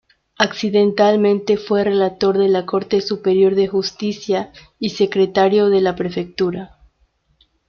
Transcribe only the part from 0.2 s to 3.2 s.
Accidentalmente fue relator de la Corte